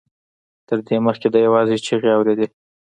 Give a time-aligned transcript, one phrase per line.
[0.67, 2.47] تر دې مخکې ده يوازې چيغې اورېدې.